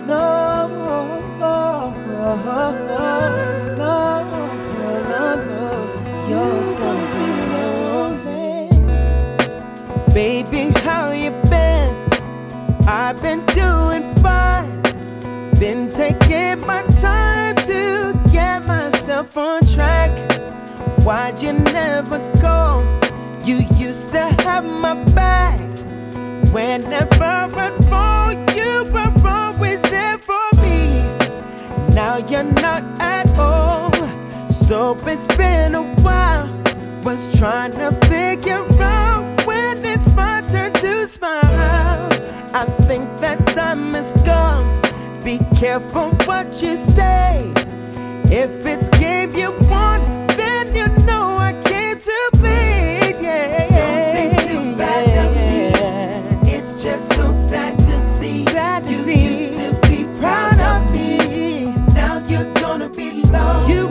no, 0.00 0.68
no, 0.68 1.20
no, 1.38 1.92
no, 2.06 2.72
no, 3.76 3.94
You're 6.28 6.68
gonna 6.78 7.08
be 7.14 7.28
lonely, 7.54 8.68
baby. 10.12 10.62
How 10.80 11.12
you 11.12 11.30
been? 11.50 11.90
I've 12.86 13.20
been 13.22 13.44
doing 13.46 14.14
fine. 14.16 14.82
Been 15.58 15.88
taking 15.88 16.66
my 16.66 16.82
time 17.00 17.56
to 17.56 18.12
get 18.32 18.66
myself 18.66 19.36
on 19.36 19.64
track. 19.66 20.10
Why'd 21.04 21.40
you 21.40 21.52
never 21.52 22.18
go? 22.40 22.82
You 23.44 23.66
used 23.76 24.10
to 24.10 24.22
have 24.42 24.64
my 24.64 24.94
back. 25.14 25.63
Whenever 26.54 27.24
I 27.24 27.70
fall, 27.90 28.32
you 28.54 28.84
were 28.92 29.12
always 29.28 29.82
there 29.82 30.16
for 30.16 30.48
me. 30.62 31.02
Now 31.92 32.18
you're 32.18 32.44
not 32.44 32.84
at 33.00 33.28
all. 33.36 33.90
So 34.52 34.96
it's 35.04 35.26
been 35.36 35.74
a 35.74 35.82
while. 35.96 36.48
Was 37.02 37.36
trying 37.40 37.72
to 37.72 37.90
figure 38.06 38.64
out 38.80 39.44
when 39.44 39.84
it's 39.84 40.14
my 40.14 40.42
turn 40.42 40.72
to 40.74 41.08
smile. 41.08 42.08
I 42.54 42.66
think 42.82 43.18
that 43.18 43.44
time 43.48 43.92
has 43.94 44.12
come. 44.22 44.80
Be 45.24 45.40
careful 45.58 46.10
what 46.24 46.62
you 46.62 46.76
say. 46.76 47.52
If 48.26 48.64
it's 48.64 48.88
game 49.00 49.32
you 49.32 49.50
want, 49.62 50.23
now. 63.34 63.66
You 63.66 63.83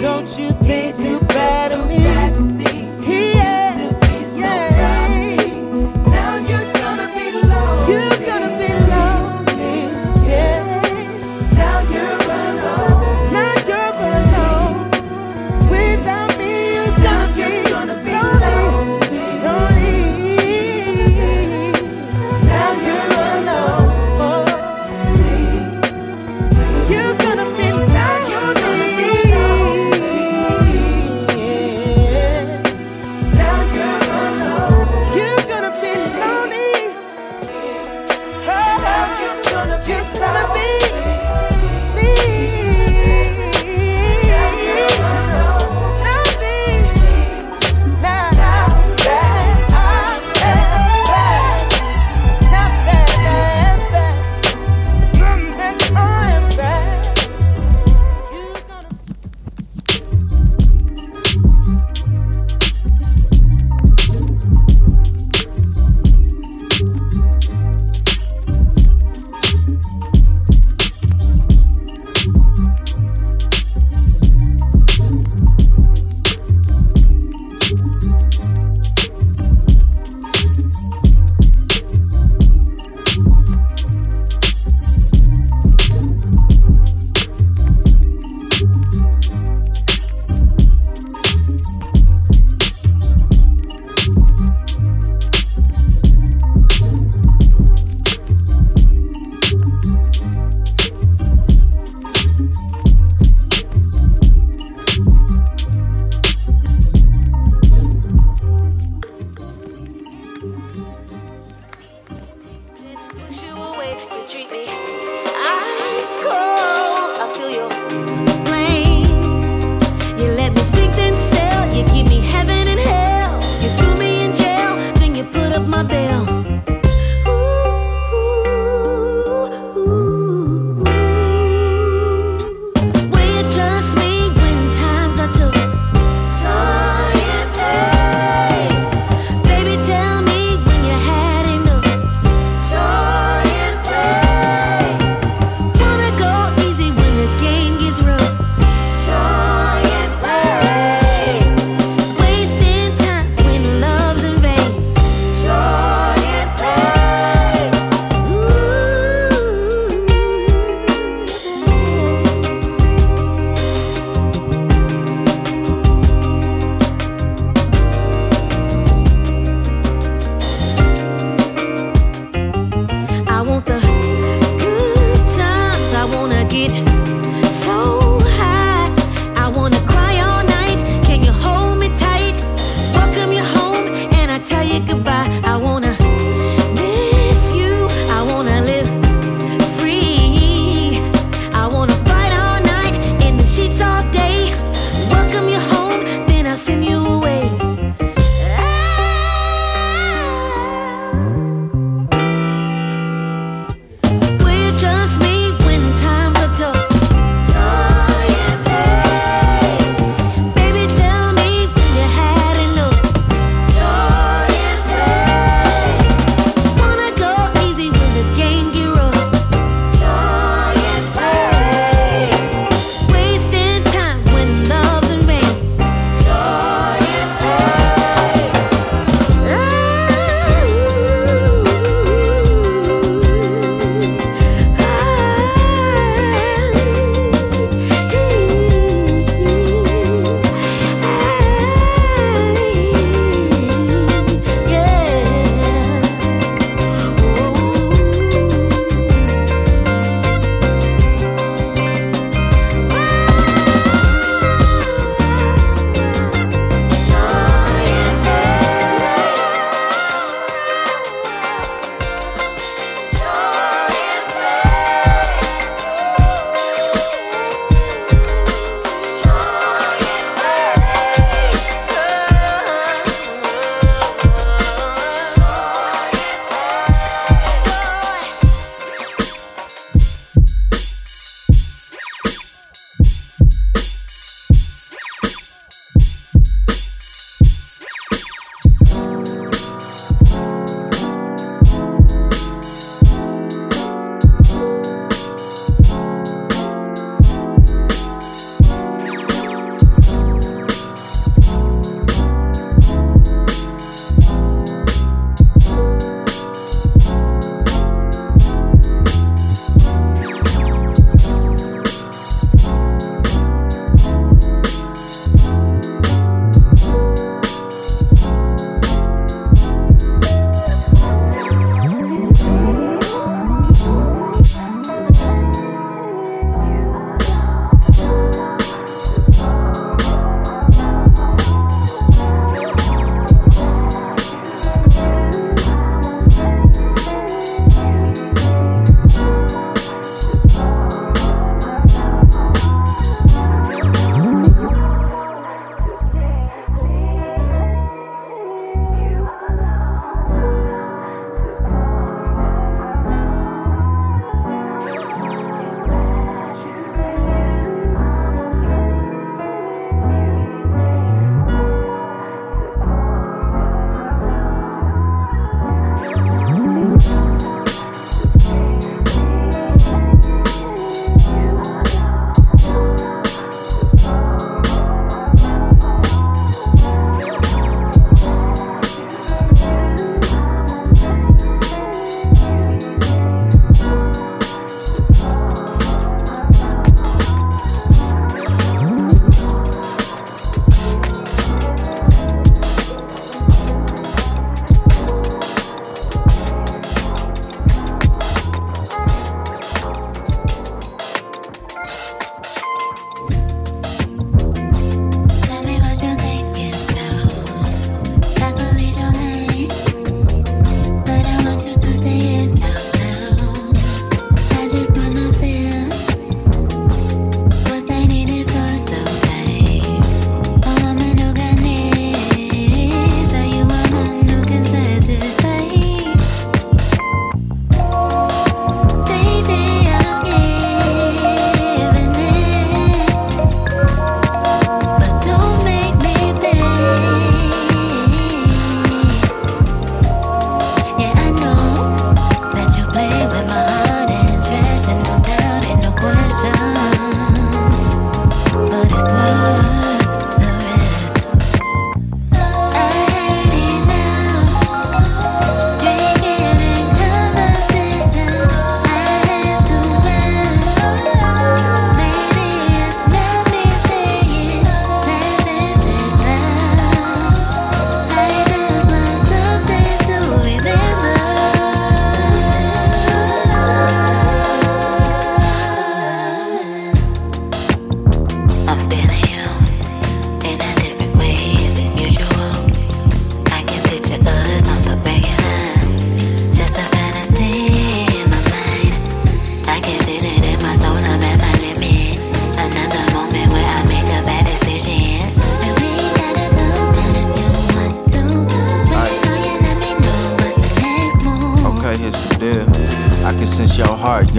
Don't 0.00 0.38
you 0.38 0.52
think? 0.62 1.07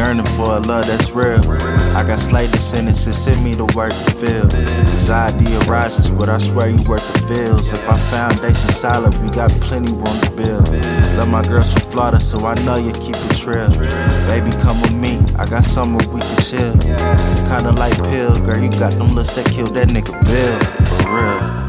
Yearning 0.10 0.26
for 0.38 0.58
a 0.58 0.60
love 0.62 0.88
that's 0.88 1.12
real. 1.12 1.40
I 1.96 2.04
got 2.06 2.20
slight 2.20 2.50
sentences, 2.60 3.16
send 3.24 3.44
me 3.44 3.56
to 3.56 3.66
work 3.76 3.92
to 3.92 4.12
feel. 4.16 4.50
Anxiety 4.56 5.56
arises, 5.68 6.10
but 6.10 6.30
I 6.30 6.40
swear 6.40 6.70
you 6.70 6.82
work 6.90 7.02
the 7.02 7.20
fields. 7.28 7.72
If 7.72 7.88
our 7.88 7.98
foundation 8.10 8.70
solid, 8.70 9.14
we 9.22 9.30
got 9.30 9.52
plenty 9.62 9.92
room 9.92 10.20
to 10.22 10.32
build. 10.32 10.68
Love 11.18 11.30
my 11.30 11.44
girls 11.44 11.72
from 11.72 11.84
Florida, 11.92 12.20
so 12.20 12.44
I 12.46 12.56
know 12.66 12.78
you 12.78 12.92
keep 12.94 13.16
it 13.16 13.36
trill. 13.38 13.70
Baby, 14.28 14.52
come 14.64 14.82
with 14.82 14.96
me, 14.96 15.20
I 15.38 15.46
got 15.46 15.64
somewhere 15.64 16.08
we 16.10 16.22
can 16.22 16.42
chill. 16.42 16.74
Kinda 17.50 17.72
like 17.78 17.98
pill, 18.10 18.40
girl, 18.40 18.58
you 18.58 18.72
got 18.80 18.94
them 18.94 19.10
lips 19.10 19.36
that 19.36 19.46
kill 19.46 19.68
that 19.68 19.90
nigga 19.90 20.14
Bill, 20.26 20.60
for 20.98 21.16
real. 21.16 21.69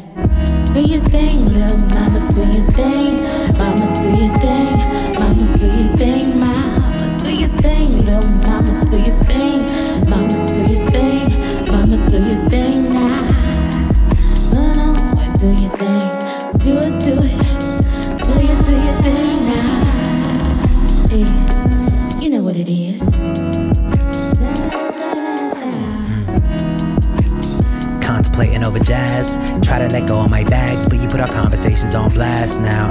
do 0.73 0.81
your 0.81 1.03
thing, 1.09 1.45
little 1.47 1.77
mama, 1.77 2.31
do 2.31 2.41
your 2.41 2.71
thing. 2.71 3.23
Mama, 3.57 4.01
do 4.01 4.09
your 4.09 4.37
thing. 4.39 5.19
Mama, 5.19 5.57
do 5.57 5.67
your 5.67 5.97
thing, 5.97 6.39
mama, 6.39 7.17
do 7.21 7.35
your 7.35 7.49
thing, 7.61 8.05
little 8.05 8.21
mama. 8.21 8.40
blast 32.21 32.59
now. 32.59 32.90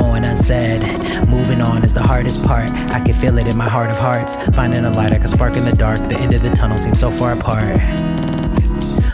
going 0.01 0.23
unsaid. 0.23 0.81
Moving 1.29 1.61
on 1.61 1.83
is 1.83 1.93
the 1.93 2.01
hardest 2.01 2.43
part. 2.43 2.69
I 2.91 2.99
can 2.99 3.13
feel 3.13 3.37
it 3.37 3.47
in 3.47 3.55
my 3.55 3.69
heart 3.69 3.91
of 3.91 3.99
hearts. 3.99 4.35
Finding 4.55 4.83
a 4.85 4.91
light, 4.91 5.11
like 5.11 5.23
a 5.23 5.27
spark 5.27 5.55
in 5.55 5.63
the 5.63 5.75
dark. 5.75 5.99
The 6.09 6.17
end 6.17 6.33
of 6.33 6.41
the 6.41 6.49
tunnel 6.49 6.77
seems 6.77 6.99
so 6.99 7.11
far 7.11 7.33
apart. 7.33 7.77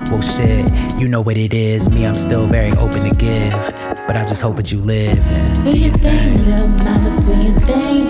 Well, 0.10 0.22
shit, 0.22 0.66
you 0.98 1.08
know 1.10 1.22
what 1.22 1.38
it 1.38 1.54
is. 1.54 1.90
Me, 1.90 2.06
I'm 2.06 2.18
still 2.18 2.48
very 2.48 2.72
open 2.72 3.04
to 3.10 3.16
give. 3.16 3.62
But 4.08 4.16
I 4.16 4.26
just 4.26 4.42
hope 4.42 4.56
that 4.56 4.72
you 4.72 4.80
live. 4.80 5.24
Do 5.64 5.78
your 5.78 5.94
thing, 5.98 6.46
little 6.46 6.70
mama, 6.70 7.22
do 7.22 7.36
your 7.36 7.60
thing. 7.62 8.08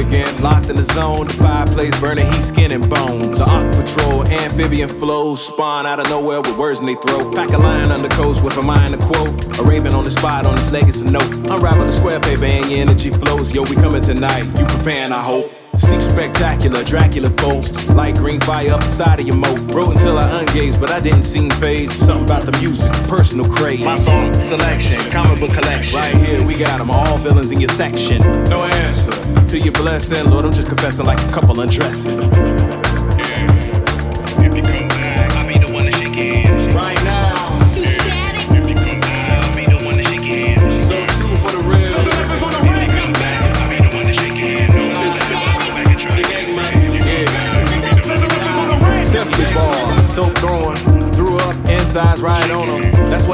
Again. 0.00 0.42
Locked 0.42 0.68
in 0.68 0.76
the 0.76 0.82
zone, 0.82 1.26
the 1.26 1.32
fireplace 1.34 1.98
burning 2.00 2.26
heat, 2.32 2.42
skin, 2.42 2.72
and 2.72 2.88
bones. 2.88 3.38
The 3.38 3.48
Ark 3.48 3.72
Patrol, 3.74 4.26
amphibian 4.28 4.88
flows, 4.88 5.46
spawn 5.46 5.86
out 5.86 6.00
of 6.00 6.08
nowhere 6.08 6.40
with 6.40 6.56
words 6.56 6.80
in 6.80 6.86
they 6.86 6.94
throat. 6.94 7.34
Pack 7.34 7.50
a 7.50 7.58
lion 7.58 7.92
the 8.02 8.08
coast 8.08 8.42
with 8.42 8.56
a 8.56 8.62
mind 8.62 8.94
to 8.94 9.06
quote. 9.06 9.58
A 9.58 9.62
raven 9.62 9.94
on 9.94 10.04
the 10.04 10.10
spot 10.10 10.46
on 10.46 10.56
his 10.56 10.72
leg 10.72 10.88
is 10.88 11.02
a 11.02 11.10
note. 11.10 11.32
Unravel 11.50 11.84
the 11.84 11.92
square 11.92 12.20
paper 12.20 12.46
and 12.46 12.70
your 12.70 12.80
energy 12.80 13.10
flows. 13.10 13.54
Yo, 13.54 13.62
we 13.62 13.76
coming 13.76 14.02
tonight. 14.02 14.44
You 14.58 14.64
preparing, 14.66 15.12
I 15.12 15.22
hope. 15.22 15.52
See 15.80 16.00
spectacular, 16.00 16.84
Dracula 16.84 17.30
folks. 17.30 17.72
Light 17.88 18.16
green 18.16 18.40
fire 18.40 18.72
up 18.72 18.80
the 18.80 18.88
side 18.88 19.20
of 19.20 19.26
your 19.26 19.36
moat. 19.36 19.58
Wrote 19.74 19.92
until 19.96 20.18
I 20.18 20.40
ungazed, 20.40 20.78
but 20.78 20.90
I 20.90 21.00
didn't 21.00 21.22
seem 21.22 21.50
phased. 21.50 21.92
Something 21.92 22.24
about 22.24 22.44
the 22.44 22.52
music, 22.58 22.92
personal 23.08 23.46
craze. 23.46 23.84
My 23.84 23.98
song 23.98 24.34
selection, 24.34 25.00
comic 25.10 25.40
book 25.40 25.52
collection. 25.52 25.98
Right 25.98 26.14
here, 26.14 26.44
we 26.46 26.56
got 26.56 26.78
them, 26.78 26.90
all 26.90 27.18
villains 27.18 27.50
in 27.50 27.60
your 27.60 27.70
section. 27.70 28.20
No 28.44 28.64
answer 28.64 29.46
to 29.48 29.58
your 29.58 29.72
blessing, 29.72 30.30
Lord, 30.30 30.44
I'm 30.44 30.52
just 30.52 30.68
confessing 30.68 31.06
like 31.06 31.18
a 31.18 31.32
couple 31.32 31.58
undressing. 31.60 32.69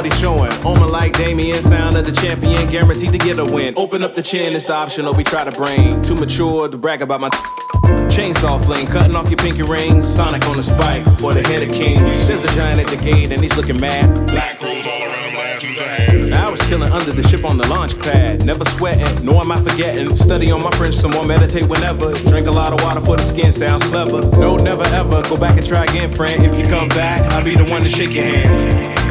What 0.09 0.19
showing. 0.19 0.53
Omen 0.65 0.89
like 0.89 1.17
Damien, 1.17 1.63
sound 1.63 1.97
of 1.97 2.05
the 2.05 2.13
champion, 2.13 2.69
guaranteed 2.71 3.13
to 3.13 3.19
get 3.19 3.39
a 3.39 3.45
win. 3.45 3.75
Open 3.77 4.03
up 4.03 4.15
the 4.15 4.23
chin, 4.23 4.55
it's 4.55 4.65
the 4.65 4.75
optional 4.75 5.15
we 5.15 5.25
try 5.25 5.45
to 5.45 5.53
bring. 5.53 6.03
Too 6.03 6.15
mature 6.15 6.69
to 6.69 6.79
brag 6.79 7.03
about 7.03 7.21
my. 7.21 7.31
Chainsaw 8.11 8.65
fling, 8.65 8.87
cutting 8.87 9.15
off 9.15 9.29
your 9.29 9.37
pinky 9.37 9.63
ring. 9.63 10.03
Sonic 10.03 10.47
on 10.47 10.57
the 10.57 10.63
spike, 10.63 11.07
or 11.23 11.35
the 11.35 11.43
head 11.43 11.63
of 11.63 11.71
kings. 11.71 12.27
There's 12.27 12.45
a 12.45 12.49
giant 12.49 12.81
at 12.81 12.87
the 12.89 12.97
gate, 12.97 13.31
and 13.31 13.43
he's 13.43 13.57
looking 13.57 13.81
mad. 13.81 14.27
Black 14.27 14.61
rolls 14.63 14.87
all 14.87 15.03
around 15.03 15.27
I 16.33 16.51
was 16.51 16.61
chilling 16.69 16.91
under 16.93 17.13
the 17.13 17.27
ship 17.29 17.45
on 17.45 17.57
the 17.57 17.67
launch 17.67 17.99
pad. 17.99 18.45
Never 18.45 18.65
sweating, 18.65 19.25
nor 19.25 19.41
am 19.41 19.51
I 19.51 19.61
forgetting. 19.63 20.15
Study 20.15 20.51
on 20.51 20.63
my 20.63 20.71
French, 20.73 20.95
some 20.95 21.11
more 21.13 21.25
meditate 21.25 21.67
whenever. 21.67 22.13
Drink 22.29 22.47
a 22.47 22.51
lot 22.51 22.73
of 22.73 22.83
water 22.83 23.01
for 23.01 23.17
the 23.17 23.23
skin, 23.23 23.53
sounds 23.53 23.83
clever. 23.85 24.23
No, 24.39 24.57
never 24.57 24.85
ever. 24.85 25.23
Go 25.29 25.37
back 25.37 25.57
and 25.57 25.67
try 25.67 25.85
again, 25.85 26.13
friend. 26.13 26.45
If 26.45 26.59
you 26.59 26.65
come 26.65 26.89
back, 26.89 27.21
I'll 27.33 27.45
be 27.45 27.57
the 27.57 27.65
one 27.65 27.83
to 27.83 27.89
shake 27.89 28.13
your 28.13 28.25
hand. 28.25 29.06